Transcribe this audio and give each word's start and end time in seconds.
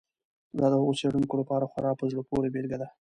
دا 0.57 0.65
د 0.71 0.73
هغو 0.79 0.93
څېړونکو 0.99 1.33
لپاره 1.41 1.69
خورا 1.71 1.91
په 1.99 2.05
زړه 2.11 2.21
پورې 2.29 2.53
بېلګه 2.53 2.77
ده. 2.81 2.87